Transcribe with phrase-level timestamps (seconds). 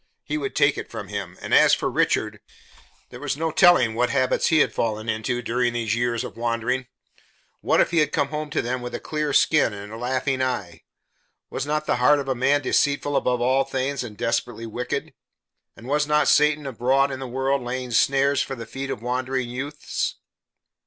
[0.23, 1.37] He would take it from him.
[1.43, 2.39] And as for Richard
[3.11, 6.87] there was no telling what habits he had fallen into during these years of wandering.
[7.59, 10.81] What if he had come home to them with a clear skin and laughing eye!
[11.51, 15.13] Was not the "heart of man deceitful above all things and desperately wicked"?
[15.75, 19.51] And was not Satan abroad in the world laying snares for the feet of wandering
[19.51, 20.15] youths?